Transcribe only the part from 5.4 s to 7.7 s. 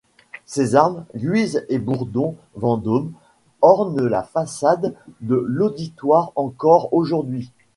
l'auditoire encore aujourd'hui.